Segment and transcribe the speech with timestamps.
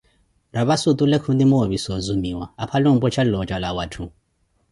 [0.55, 4.05] Rapasi otule kunimoopisa ozumiwa, aphale ompwecha looja la watthu.